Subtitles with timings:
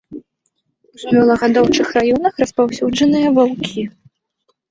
[0.91, 3.81] У жывёлагадоўчых раёнах распаўсюджаныя ваўкі.